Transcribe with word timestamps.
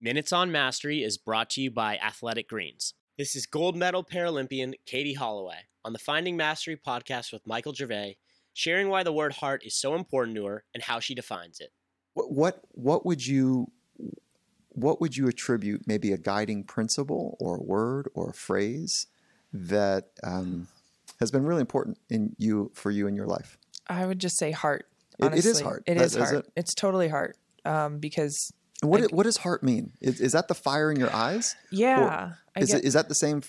Minutes 0.00 0.32
on 0.32 0.52
Mastery 0.52 1.02
is 1.02 1.18
brought 1.18 1.50
to 1.50 1.60
you 1.60 1.70
by 1.70 1.96
Athletic 1.98 2.48
Greens. 2.48 2.94
This 3.16 3.34
is 3.34 3.46
gold 3.46 3.74
medal 3.74 4.04
Paralympian 4.04 4.74
Katie 4.86 5.14
Holloway 5.14 5.62
on 5.84 5.92
the 5.92 5.98
Finding 5.98 6.36
Mastery 6.36 6.76
podcast 6.76 7.32
with 7.32 7.44
Michael 7.46 7.74
Gervais, 7.74 8.16
sharing 8.52 8.88
why 8.90 9.02
the 9.02 9.12
word 9.12 9.32
heart 9.34 9.62
is 9.66 9.74
so 9.74 9.96
important 9.96 10.36
to 10.36 10.44
her 10.46 10.64
and 10.72 10.84
how 10.84 11.00
she 11.00 11.14
defines 11.16 11.58
it. 11.58 11.72
What 12.14 12.30
what, 12.30 12.60
what 12.70 13.04
would 13.06 13.26
you 13.26 13.72
what 14.68 15.00
would 15.00 15.16
you 15.16 15.26
attribute 15.26 15.88
maybe 15.88 16.12
a 16.12 16.18
guiding 16.18 16.62
principle 16.62 17.36
or 17.40 17.56
a 17.56 17.62
word 17.62 18.08
or 18.14 18.30
a 18.30 18.34
phrase 18.34 19.06
that 19.52 20.10
um, 20.22 20.68
has 21.18 21.32
been 21.32 21.42
really 21.44 21.60
important 21.62 21.98
in 22.08 22.36
you 22.38 22.70
for 22.74 22.92
you 22.92 23.08
in 23.08 23.16
your 23.16 23.26
life? 23.26 23.58
I 23.88 24.06
would 24.06 24.20
just 24.20 24.36
say 24.36 24.52
heart. 24.52 24.86
It- 25.18 25.32
it 25.34 25.44
is 25.44 25.60
heart. 25.60 25.82
It 25.88 25.94
That- 25.94 26.04
is 26.04 26.14
is 26.14 26.30
heart. 26.30 26.46
it? 26.46 26.52
It's 26.54 26.74
totally 26.74 27.08
heart. 27.08 27.36
Um, 27.64 27.98
because 27.98 28.52
And 28.82 28.90
what 28.90 29.00
Like- 29.02 29.12
what 29.12 29.24
does 29.24 29.38
heart 29.38 29.62
mean? 29.62 29.92
Is, 30.00 30.20
is 30.20 30.32
that 30.32 30.48
the 30.48 30.54
fire 30.54 30.90
in 30.92 30.98
your 31.00 31.12
eyes? 31.14 31.56
yeah, 31.70 32.32
Is 32.56 32.72
it 32.72 32.84
is 32.84 32.94
that 32.94 33.08
the 33.08 33.14
same 33.14 33.42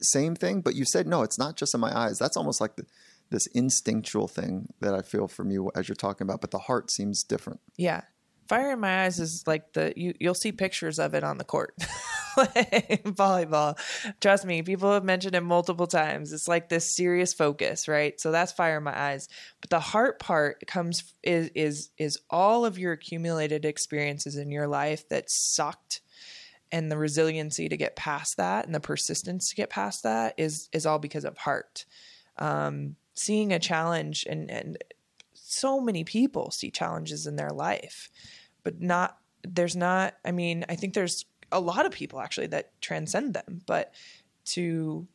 same 0.00 0.34
thing? 0.34 0.60
But 0.60 0.74
you 0.74 0.84
said 0.84 1.06
no, 1.06 1.22
it's 1.22 1.38
not 1.38 1.56
just 1.56 1.74
in 1.74 1.80
my 1.80 1.96
eyes. 1.96 2.18
That's 2.18 2.36
almost 2.36 2.60
like 2.60 2.76
the, 2.76 2.86
this 3.30 3.46
instinctual 3.48 4.28
thing 4.28 4.68
that 4.80 4.94
I 4.94 5.02
feel 5.02 5.28
from 5.28 5.50
you 5.50 5.70
as 5.74 5.88
you're 5.88 5.96
talking 5.96 6.24
about. 6.26 6.40
But 6.40 6.50
the 6.52 6.58
heart 6.58 6.90
seems 6.90 7.22
different. 7.22 7.60
yeah. 7.76 8.02
Fire 8.48 8.74
in 8.74 8.78
my 8.78 9.02
eyes 9.04 9.18
is 9.18 9.42
like 9.44 9.72
the 9.72 9.92
you 9.96 10.14
you'll 10.20 10.32
see 10.34 10.52
pictures 10.52 11.00
of 11.00 11.14
it 11.14 11.24
on 11.24 11.36
the 11.38 11.44
court. 11.44 11.74
like 12.36 13.02
volleyball. 13.04 13.78
Trust 14.20 14.44
me, 14.44 14.62
people 14.62 14.92
have 14.92 15.04
mentioned 15.04 15.34
it 15.34 15.42
multiple 15.42 15.86
times. 15.86 16.32
It's 16.32 16.48
like 16.48 16.68
this 16.68 16.94
serious 16.94 17.32
focus, 17.32 17.88
right? 17.88 18.20
So 18.20 18.30
that's 18.30 18.52
fire 18.52 18.78
in 18.78 18.84
my 18.84 18.98
eyes. 18.98 19.28
But 19.60 19.70
the 19.70 19.80
heart 19.80 20.18
part 20.18 20.66
comes 20.66 21.14
is 21.22 21.50
is 21.54 21.90
is 21.98 22.18
all 22.30 22.64
of 22.64 22.78
your 22.78 22.92
accumulated 22.92 23.64
experiences 23.64 24.36
in 24.36 24.50
your 24.50 24.68
life 24.68 25.08
that 25.08 25.30
sucked 25.30 26.00
and 26.72 26.90
the 26.90 26.98
resiliency 26.98 27.68
to 27.68 27.76
get 27.76 27.96
past 27.96 28.36
that 28.38 28.66
and 28.66 28.74
the 28.74 28.80
persistence 28.80 29.50
to 29.50 29.56
get 29.56 29.70
past 29.70 30.02
that 30.02 30.34
is 30.36 30.68
is 30.72 30.86
all 30.86 30.98
because 30.98 31.24
of 31.24 31.38
heart. 31.38 31.84
Um, 32.38 32.96
seeing 33.14 33.52
a 33.52 33.58
challenge 33.58 34.26
and 34.28 34.50
and 34.50 34.78
so 35.32 35.80
many 35.80 36.04
people 36.04 36.50
see 36.50 36.70
challenges 36.70 37.26
in 37.26 37.36
their 37.36 37.50
life, 37.50 38.10
but 38.62 38.80
not 38.80 39.18
there's 39.46 39.76
not. 39.76 40.14
I 40.24 40.32
mean, 40.32 40.64
I 40.68 40.74
think 40.74 40.94
there's 40.94 41.24
a 41.52 41.60
lot 41.60 41.86
of 41.86 41.92
people 41.92 42.20
actually 42.20 42.48
that 42.48 42.80
transcend 42.80 43.34
them, 43.34 43.62
but 43.66 43.92
to 44.46 45.06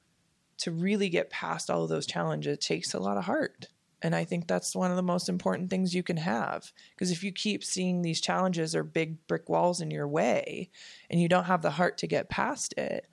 to 0.60 0.72
really 0.72 1.10
get 1.10 1.32
past 1.32 1.72
all 1.72 1.84
of 1.84 1.90
those 1.90 2.06
challenges 2.06 2.54
it 2.54 2.62
takes 2.62 2.94
a 2.94 3.00
lot 3.00 3.18
of 3.18 3.26
heart. 3.26 3.68
And 4.04 4.16
I 4.16 4.26
think 4.26 4.48
that's 4.48 4.76
one 4.76 4.90
of 4.90 4.98
the 4.98 5.04
most 5.04 5.30
important 5.30 5.70
things 5.70 5.94
you 5.94 6.04
can 6.04 6.18
have. 6.18 6.72
Because 6.92 7.12
if 7.12 7.23
you 7.23 7.32
keep 7.32 7.64
seeing 7.64 8.02
these 8.02 8.20
challenges 8.20 8.76
or 8.76 8.84
big 8.84 9.26
brick 9.28 9.48
walls 9.48 9.80
in 9.80 9.92
your 9.92 10.08
way 10.08 10.70
and 11.10 11.22
you 11.22 11.30
don't 11.30 11.46
have 11.46 11.62
the 11.62 11.72
heart 11.72 12.00
to 12.00 12.08
get 12.08 12.30
past 12.30 12.73
it, 12.78 13.08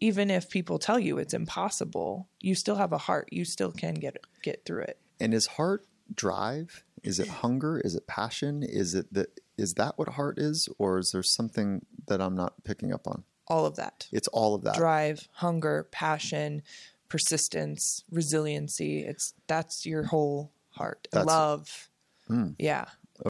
even 0.00 0.30
if 0.30 0.50
people 0.50 0.80
tell 0.80 0.98
you 0.98 1.18
it's 1.18 1.34
impossible, 1.34 2.28
you 2.40 2.56
still 2.56 2.74
have 2.74 2.92
a 2.92 2.98
heart. 2.98 3.28
You 3.30 3.44
still 3.44 3.70
can 3.70 3.94
get 3.94 4.16
get 4.42 4.64
through 4.64 4.82
it. 4.82 4.98
And 5.20 5.32
is 5.32 5.46
heart 5.46 5.86
drive? 6.12 6.82
Is 7.04 7.20
it 7.20 7.28
hunger? 7.28 7.80
Is 7.84 7.94
it 7.94 8.08
passion? 8.08 8.64
Is 8.64 8.94
it 8.94 9.12
that? 9.14 9.40
Is 9.58 9.74
that 9.74 9.98
what 9.98 10.08
heart 10.10 10.38
is, 10.38 10.68
or 10.78 10.98
is 10.98 11.12
there 11.12 11.22
something 11.22 11.84
that 12.06 12.20
I'm 12.20 12.34
not 12.34 12.64
picking 12.64 12.92
up 12.92 13.06
on? 13.06 13.24
All 13.48 13.66
of 13.66 13.76
that. 13.76 14.08
It's 14.12 14.28
all 14.28 14.54
of 14.54 14.62
that. 14.64 14.76
Drive, 14.76 15.28
hunger, 15.32 15.88
passion, 15.90 16.62
persistence, 17.08 18.04
resiliency. 18.10 19.00
It's 19.00 19.34
that's 19.46 19.84
your 19.84 20.04
whole 20.04 20.52
heart. 20.70 21.08
That's- 21.12 21.26
Love. 21.26 21.90
Mm. 22.30 22.54
Yeah. 22.58 22.86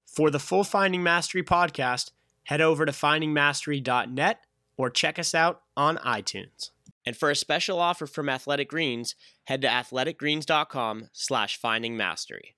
For 0.07 0.31
the 0.31 0.39
full 0.39 0.65
Finding 0.65 1.03
Mastery 1.03 1.43
podcast, 1.43 2.13
head 2.45 2.61
over 2.61 2.87
to 2.87 2.93
findingmastery.net 2.93 4.41
or 4.77 4.91
check 4.91 5.19
us 5.19 5.35
out 5.35 5.63
on 5.77 5.97
iTunes. 5.99 6.71
And 7.05 7.17
for 7.17 7.31
a 7.31 7.37
special 7.37 7.81
offer 7.81 8.07
from 8.07 8.29
Athletic 8.29 8.69
Greens, 8.69 9.17
head 9.45 9.61
to 9.63 9.69
athleticgreens.com 9.69 11.09
slash 11.13 11.61
findingmastery. 11.61 12.55